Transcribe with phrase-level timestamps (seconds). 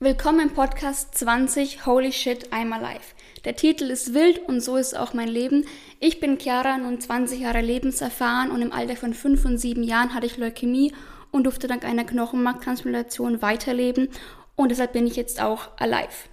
[0.00, 3.14] Willkommen im Podcast 20 Holy Shit I'm Alive.
[3.44, 5.66] Der Titel ist wild und so ist auch mein Leben.
[6.00, 10.12] Ich bin Chiara, nun 20 Jahre lebenserfahren und im Alter von 5 und 7 Jahren
[10.12, 10.92] hatte ich Leukämie
[11.30, 14.08] und durfte dank einer Knochenmarktransplantation weiterleben
[14.56, 16.28] und deshalb bin ich jetzt auch alive.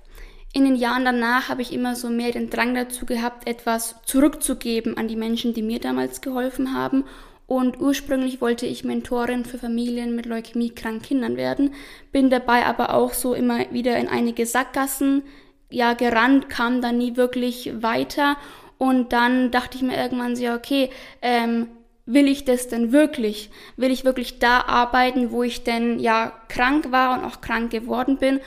[0.53, 4.97] In den Jahren danach habe ich immer so mehr den Drang dazu gehabt, etwas zurückzugeben
[4.97, 7.05] an die Menschen, die mir damals geholfen haben
[7.47, 11.73] und ursprünglich wollte ich Mentorin für Familien mit leukämiekranken Kindern werden,
[12.11, 15.23] bin dabei aber auch so immer wieder in einige Sackgassen
[15.69, 18.37] ja gerannt, kam da nie wirklich weiter
[18.77, 20.89] und dann dachte ich mir irgendwann so, okay,
[21.21, 21.67] ähm,
[22.05, 23.49] will ich das denn wirklich?
[23.77, 28.17] Will ich wirklich da arbeiten, wo ich denn ja krank war und auch krank geworden
[28.17, 28.39] bin?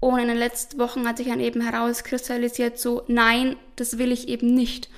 [0.00, 4.28] Und in den letzten Wochen hat sich dann eben herauskristallisiert, so nein, das will ich
[4.28, 4.88] eben nicht.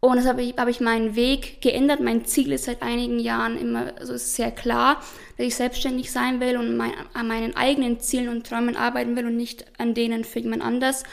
[0.00, 2.00] Und deshalb habe ich, hab ich meinen Weg geändert.
[2.00, 5.00] Mein Ziel ist seit einigen Jahren immer, also ist sehr klar,
[5.36, 9.26] dass ich selbstständig sein will und mein, an meinen eigenen Zielen und Träumen arbeiten will
[9.26, 11.04] und nicht an denen für jemand anders.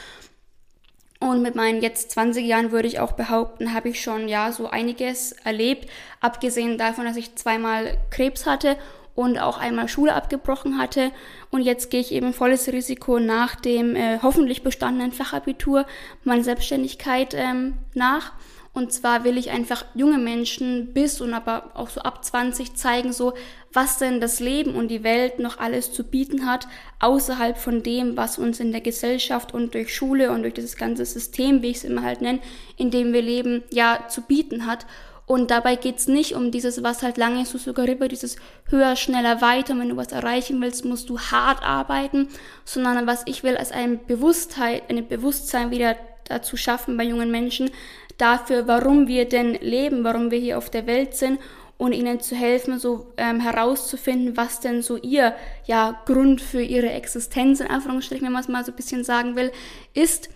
[1.20, 4.70] Und mit meinen jetzt 20 Jahren würde ich auch behaupten, habe ich schon ja so
[4.70, 5.90] einiges erlebt,
[6.22, 8.78] abgesehen davon, dass ich zweimal Krebs hatte
[9.16, 11.12] und auch einmal Schule abgebrochen hatte.
[11.50, 15.88] Und jetzt gehe ich eben volles Risiko nach dem äh, hoffentlich bestandenen Fachabitur
[16.23, 18.34] meine Selbstständigkeit ähm, nach.
[18.73, 23.12] Und zwar will ich einfach junge Menschen bis und aber auch so ab 20 zeigen,
[23.12, 23.34] so
[23.74, 26.68] was denn das Leben und die Welt noch alles zu bieten hat,
[27.00, 31.06] außerhalb von dem, was uns in der Gesellschaft und durch Schule und durch dieses ganze
[31.06, 32.40] System, wie ich es immer halt nenne,
[32.78, 34.86] in dem wir leben, ja, zu bieten hat.
[35.28, 38.38] Und dabei geht's nicht um dieses, was halt lange ist, sogar über dieses
[38.70, 39.74] höher, schneller, weiter.
[39.74, 42.30] Und wenn du was erreichen willst, musst du hart arbeiten,
[42.64, 47.70] sondern was ich will, als ein Bewusstheit, ein Bewusstsein wieder dazu schaffen bei jungen Menschen,
[48.18, 51.40] dafür, warum wir denn leben, warum wir hier auf der Welt sind
[51.78, 56.90] und ihnen zu helfen, so ähm, herauszufinden, was denn so ihr ja Grund für ihre
[56.90, 59.52] Existenz in Anführungsstrichen, wenn man es mal so ein bisschen sagen will,
[59.94, 60.30] ist.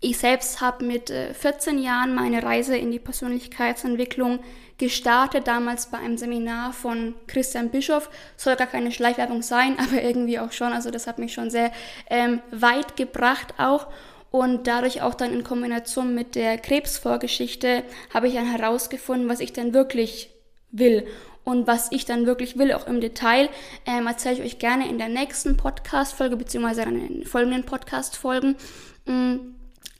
[0.00, 4.38] Ich selbst habe mit äh, 14 Jahren meine Reise in die Persönlichkeitsentwicklung
[4.78, 8.08] gestartet, damals bei einem Seminar von Christian Bischoff.
[8.36, 10.72] Soll gar keine Schleichwerbung sein, aber irgendwie auch schon.
[10.72, 11.72] Also das hat mich schon sehr
[12.08, 13.88] ähm, weit gebracht auch
[14.30, 19.52] und dadurch auch dann in Kombination mit der Krebsvorgeschichte habe ich dann herausgefunden, was ich
[19.52, 20.30] denn wirklich
[20.70, 21.06] will
[21.44, 23.48] und was ich dann wirklich will, auch im Detail,
[23.86, 28.56] ähm, erzähle ich euch gerne in der nächsten Podcast-Folge, beziehungsweise in den folgenden Podcast-Folgen.
[29.06, 29.36] Mm,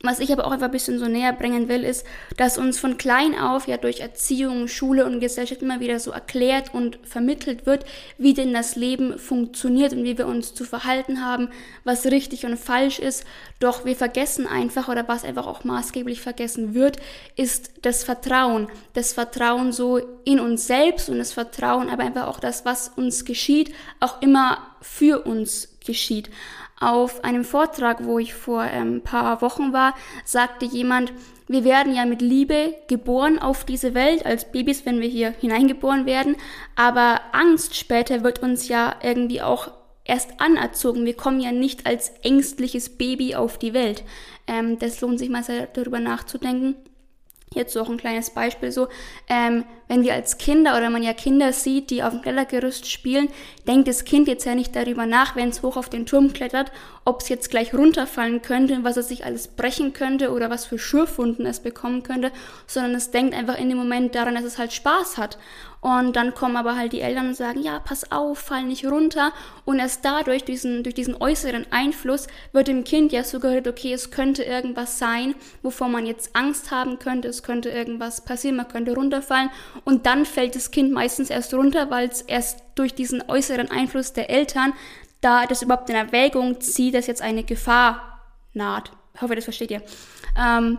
[0.00, 2.98] was ich aber auch einfach ein bisschen so näher bringen will, ist, dass uns von
[2.98, 7.84] klein auf ja durch Erziehung, Schule und Gesellschaft immer wieder so erklärt und vermittelt wird,
[8.16, 11.48] wie denn das Leben funktioniert und wie wir uns zu verhalten haben,
[11.82, 13.24] was richtig und falsch ist.
[13.58, 16.98] Doch wir vergessen einfach oder was einfach auch maßgeblich vergessen wird,
[17.34, 18.68] ist das Vertrauen.
[18.92, 23.24] Das Vertrauen so in uns selbst und das Vertrauen aber einfach auch das, was uns
[23.24, 26.30] geschieht, auch immer für uns geschieht.
[26.80, 29.94] Auf einem Vortrag, wo ich vor ein ähm, paar Wochen war,
[30.24, 31.12] sagte jemand,
[31.48, 36.06] wir werden ja mit Liebe geboren auf diese Welt, als Babys, wenn wir hier hineingeboren
[36.06, 36.36] werden,
[36.76, 39.72] aber Angst später wird uns ja irgendwie auch
[40.04, 41.04] erst anerzogen.
[41.04, 44.04] Wir kommen ja nicht als ängstliches Baby auf die Welt.
[44.46, 46.76] Ähm, das lohnt sich mal sehr darüber nachzudenken.
[47.54, 48.88] Jetzt so auch ein kleines Beispiel so,
[49.28, 53.28] ähm, wenn wir als Kinder oder man ja Kinder sieht, die auf dem Klettergerüst spielen,
[53.66, 56.70] denkt das Kind jetzt ja nicht darüber nach, wenn es hoch auf den Turm klettert,
[57.06, 60.78] ob es jetzt gleich runterfallen könnte, was es sich alles brechen könnte oder was für
[60.78, 62.32] Schürfwunden es bekommen könnte,
[62.66, 65.38] sondern es denkt einfach in dem Moment daran, dass es halt Spaß hat.
[65.80, 69.32] Und dann kommen aber halt die Eltern und sagen, ja, pass auf, fall nicht runter.
[69.64, 74.10] Und erst dadurch, diesen, durch diesen äußeren Einfluss, wird dem Kind ja suggeriert, okay, es
[74.10, 78.94] könnte irgendwas sein, wovor man jetzt Angst haben könnte, es könnte irgendwas passieren, man könnte
[78.94, 79.50] runterfallen.
[79.84, 84.12] Und dann fällt das Kind meistens erst runter, weil es erst durch diesen äußeren Einfluss
[84.12, 84.72] der Eltern
[85.20, 88.20] da das überhaupt in Erwägung zieht, dass jetzt eine Gefahr
[88.52, 88.92] naht.
[89.14, 89.82] Ich hoffe, das versteht ihr.
[90.38, 90.78] Ähm,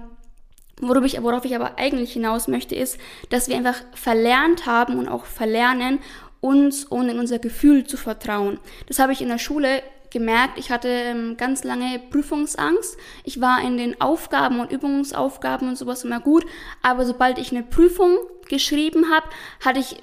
[0.79, 2.97] Worauf ich, worauf ich aber eigentlich hinaus möchte, ist,
[3.29, 5.99] dass wir einfach verlernt haben und auch verlernen,
[6.41, 8.59] uns und in unser Gefühl zu vertrauen.
[8.87, 10.57] Das habe ich in der Schule gemerkt.
[10.57, 12.97] Ich hatte ähm, ganz lange Prüfungsangst.
[13.23, 16.45] Ich war in den Aufgaben und Übungsaufgaben und sowas immer gut,
[16.81, 18.17] aber sobald ich eine Prüfung
[18.47, 19.27] geschrieben habe,
[19.63, 19.97] hatte ich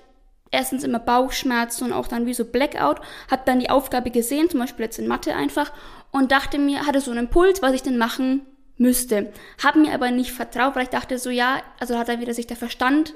[0.50, 3.00] erstens immer Bauchschmerzen und auch dann wie so Blackout,
[3.30, 5.72] habe dann die Aufgabe gesehen, zum Beispiel jetzt in Mathe einfach,
[6.12, 8.42] und dachte mir, hatte so einen Impuls, was ich denn machen
[8.78, 9.32] müsste.
[9.62, 12.46] Hab mir aber nicht vertraut, weil ich dachte so, ja, also hat dann wieder sich
[12.46, 13.14] der Verstand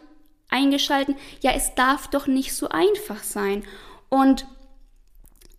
[0.48, 3.64] eingeschalten, ja, es darf doch nicht so einfach sein.
[4.08, 4.46] Und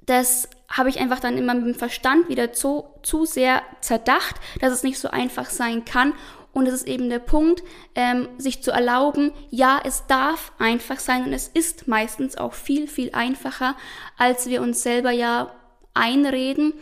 [0.06, 4.74] das habe ich einfach dann immer mit dem Verstand wieder zu, zu sehr zerdacht, dass
[4.74, 6.14] es nicht so einfach sein kann.
[6.54, 7.64] Und es ist eben der Punkt,
[7.96, 12.88] ähm, sich zu erlauben, ja, es darf einfach sein und es ist meistens auch viel,
[12.88, 13.76] viel einfacher,
[14.18, 15.54] als wir uns selber ja
[15.94, 16.74] einreden.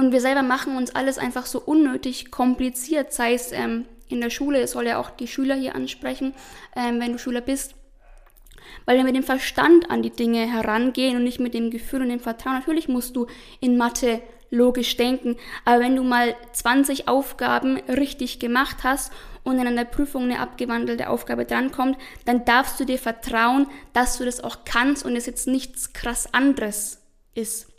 [0.00, 4.30] Und wir selber machen uns alles einfach so unnötig kompliziert, sei es ähm, in der
[4.30, 6.32] Schule, es soll ja auch die Schüler hier ansprechen,
[6.74, 7.74] ähm, wenn du Schüler bist,
[8.86, 12.08] weil wir mit dem Verstand an die Dinge herangehen und nicht mit dem Gefühl und
[12.08, 12.54] dem Vertrauen.
[12.54, 13.26] Natürlich musst du
[13.60, 15.36] in Mathe logisch denken,
[15.66, 19.12] aber wenn du mal 20 Aufgaben richtig gemacht hast
[19.44, 24.24] und in einer Prüfung eine abgewandelte Aufgabe drankommt, dann darfst du dir vertrauen, dass du
[24.24, 27.02] das auch kannst und es jetzt nichts krass anderes
[27.34, 27.69] ist.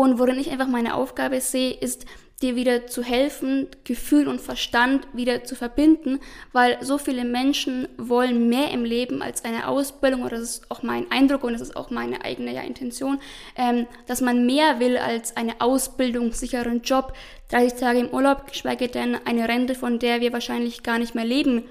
[0.00, 2.06] Und worin ich einfach meine Aufgabe sehe, ist
[2.40, 6.20] dir wieder zu helfen, Gefühl und Verstand wieder zu verbinden,
[6.52, 10.82] weil so viele Menschen wollen mehr im Leben als eine Ausbildung, oder das ist auch
[10.82, 13.20] mein Eindruck und das ist auch meine eigene ja, Intention,
[13.56, 17.12] ähm, dass man mehr will als eine Ausbildung, sicheren Job,
[17.50, 21.26] 30 Tage im Urlaub, geschweige denn eine Rente, von der wir wahrscheinlich gar nicht mehr
[21.26, 21.64] leben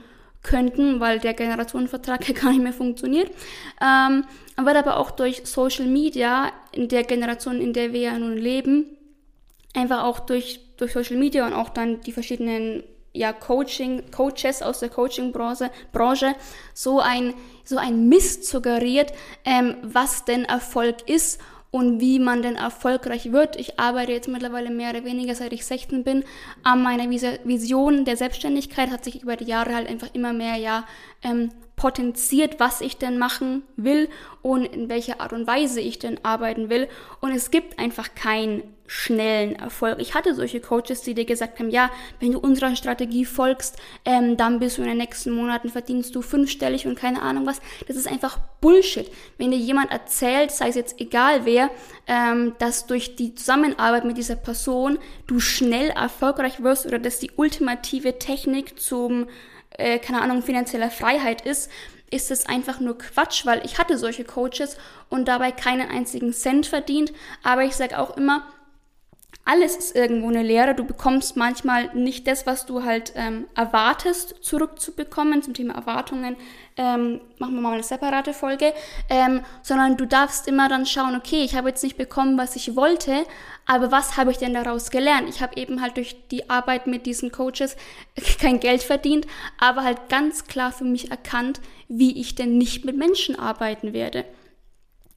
[0.43, 3.31] könnten, weil der Generationenvertrag ja gar nicht mehr funktioniert.
[3.81, 4.25] Ähm,
[4.65, 8.85] wird aber auch durch Social Media in der Generation, in der wir ja nun leben,
[9.73, 12.83] einfach auch durch, durch Social Media und auch dann die verschiedenen
[13.13, 16.35] ja, Coaching, Coaches aus der Coaching-Branche Branche,
[16.73, 17.33] so ein,
[17.63, 19.11] so ein Mist suggeriert,
[19.45, 21.41] ähm, was denn Erfolg ist
[21.71, 23.55] und wie man denn erfolgreich wird.
[23.55, 26.23] Ich arbeite jetzt mittlerweile mehr oder weniger, seit ich 16 bin,
[26.63, 30.85] an meiner Vision der Selbstständigkeit hat sich über die Jahre halt einfach immer mehr ja
[31.23, 34.09] ähm, potenziert, was ich denn machen will
[34.41, 36.89] und in welcher Art und Weise ich denn arbeiten will.
[37.21, 39.99] Und es gibt einfach keinen schnellen Erfolg.
[40.01, 41.89] Ich hatte solche Coaches, die dir gesagt haben, ja,
[42.19, 46.21] wenn du unserer Strategie folgst, ähm, dann bist du in den nächsten Monaten verdienst du
[46.21, 47.61] fünfstellig und keine Ahnung was.
[47.87, 49.09] Das ist einfach Bullshit.
[49.37, 51.69] Wenn dir jemand erzählt, sei es jetzt egal wer,
[52.07, 57.31] ähm, dass durch die Zusammenarbeit mit dieser Person du schnell erfolgreich wirst oder dass die
[57.37, 59.27] ultimative Technik zum
[59.79, 61.69] äh, keine Ahnung, finanzieller Freiheit ist,
[62.11, 64.77] ist es einfach nur Quatsch, weil ich hatte solche Coaches
[65.09, 67.13] und dabei keinen einzigen Cent verdient.
[67.43, 68.47] Aber ich sage auch immer,
[69.49, 70.75] alles ist irgendwo eine Lehre.
[70.75, 75.41] Du bekommst manchmal nicht das, was du halt ähm, erwartest, zurückzubekommen.
[75.41, 76.35] Zum Thema Erwartungen
[76.77, 78.73] ähm, machen wir mal eine separate Folge.
[79.09, 82.75] Ähm, sondern du darfst immer dann schauen, okay, ich habe jetzt nicht bekommen, was ich
[82.75, 83.25] wollte,
[83.65, 85.27] aber was habe ich denn daraus gelernt?
[85.27, 87.75] Ich habe eben halt durch die Arbeit mit diesen Coaches
[88.39, 89.25] kein Geld verdient,
[89.57, 94.25] aber halt ganz klar für mich erkannt, wie ich denn nicht mit Menschen arbeiten werde.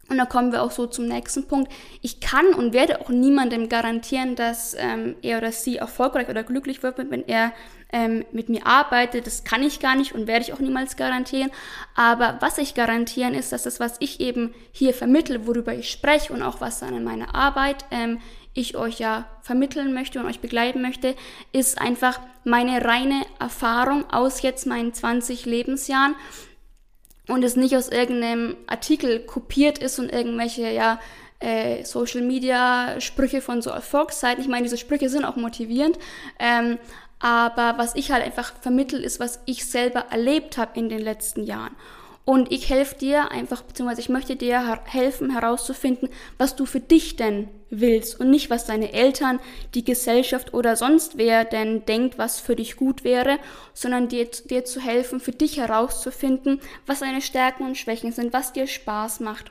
[0.09, 1.73] Und da kommen wir auch so zum nächsten Punkt.
[2.03, 6.83] Ich kann und werde auch niemandem garantieren, dass ähm, er oder sie erfolgreich oder glücklich
[6.83, 7.53] wird, wenn er
[7.93, 9.27] ähm, mit mir arbeitet.
[9.27, 11.51] Das kann ich gar nicht und werde ich auch niemals garantieren.
[11.95, 16.33] Aber was ich garantieren ist, dass das, was ich eben hier vermittle, worüber ich spreche
[16.33, 18.19] und auch was dann in meiner Arbeit ähm,
[18.55, 21.15] ich euch ja vermitteln möchte und euch begleiten möchte,
[21.53, 26.15] ist einfach meine reine Erfahrung aus jetzt meinen 20 Lebensjahren
[27.29, 31.01] und es nicht aus irgendeinem Artikel kopiert ist und irgendwelche, ja,
[31.41, 34.43] äh, Social Media Sprüche von so Erfolgsseiten.
[34.43, 35.99] Ich meine, diese Sprüche sind auch motivierend.
[36.39, 36.79] Ähm,
[37.19, 41.45] aber was ich halt einfach vermittel, ist, was ich selber erlebt habe in den letzten
[41.45, 41.75] Jahren.
[42.25, 46.09] Und ich helfe dir einfach, beziehungsweise ich möchte dir helfen herauszufinden,
[46.39, 49.41] was du für dich denn willst und nicht, was deine Eltern,
[49.75, 53.39] die Gesellschaft oder sonst wer denn denkt, was für dich gut wäre,
[53.75, 58.53] sondern dir, dir zu helfen, für dich herauszufinden, was deine Stärken und Schwächen sind, was
[58.53, 59.51] dir Spaß macht.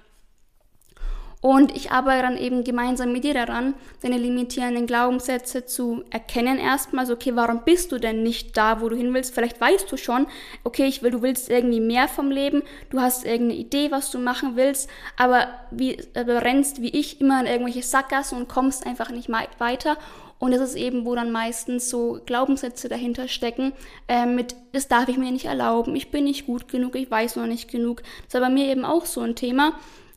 [1.41, 3.73] Und ich arbeite dann eben gemeinsam mit dir daran,
[4.03, 7.07] deine limitierenden Glaubenssätze zu erkennen erstmal.
[7.07, 9.33] So, okay, warum bist du denn nicht da, wo du hin willst?
[9.33, 10.27] Vielleicht weißt du schon,
[10.63, 14.19] okay, ich will, du willst irgendwie mehr vom Leben, du hast irgendeine Idee, was du
[14.19, 19.09] machen willst, aber wie, äh, rennst wie ich immer in irgendwelche Sackgassen und kommst einfach
[19.09, 19.97] nicht weiter.
[20.37, 23.73] Und das ist eben, wo dann meistens so Glaubenssätze dahinter stecken,
[24.07, 27.35] äh, mit, das darf ich mir nicht erlauben, ich bin nicht gut genug, ich weiß
[27.35, 28.03] noch nicht genug.
[28.25, 29.73] Das ist bei mir eben auch so ein Thema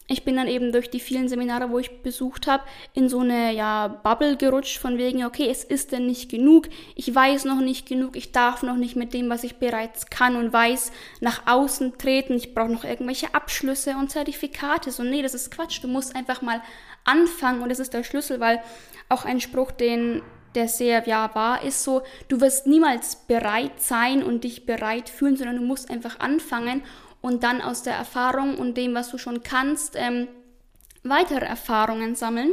[0.07, 3.55] ich bin dann eben durch die vielen Seminare, wo ich besucht habe, in so eine
[3.55, 7.89] ja, Bubble gerutscht von wegen, okay, es ist denn nicht genug, ich weiß noch nicht
[7.89, 11.97] genug, ich darf noch nicht mit dem, was ich bereits kann und weiß, nach außen
[11.97, 14.91] treten, ich brauche noch irgendwelche Abschlüsse und Zertifikate.
[14.91, 16.61] So, nee, das ist Quatsch, du musst einfach mal
[17.05, 17.63] anfangen.
[17.63, 18.63] Und das ist der Schlüssel, weil
[19.09, 20.23] auch ein Spruch, den
[20.55, 25.37] der sehr ja wahr ist, so du wirst niemals bereit sein und dich bereit fühlen,
[25.37, 26.83] sondern du musst einfach anfangen
[27.25, 30.28] und dann aus der Erfahrung und dem, was du schon kannst, ähm,
[31.04, 32.50] weitere Erfahrungen sammeln.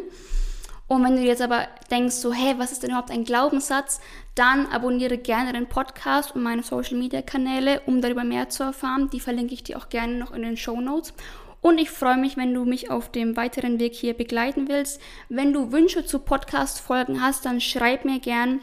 [0.87, 3.99] Und wenn du jetzt aber denkst, so, hey, was ist denn überhaupt ein Glaubenssatz,
[4.33, 9.09] dann abonniere gerne den Podcast und meine Social Media Kanäle, um darüber mehr zu erfahren.
[9.09, 11.13] Die verlinke ich dir auch gerne noch in den Show Notes.
[11.59, 15.01] Und ich freue mich, wenn du mich auf dem weiteren Weg hier begleiten willst.
[15.27, 18.61] Wenn du Wünsche zu Podcast-Folgen hast, dann schreib mir gern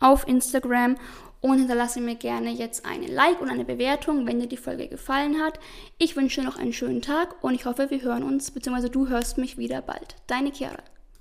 [0.00, 0.94] auf Instagram
[1.40, 5.40] und hinterlasse mir gerne jetzt einen Like und eine Bewertung, wenn dir die Folge gefallen
[5.40, 5.60] hat.
[5.98, 9.38] Ich wünsche noch einen schönen Tag und ich hoffe, wir hören uns, beziehungsweise du hörst
[9.38, 10.16] mich wieder bald.
[10.26, 10.82] Deine Chiara.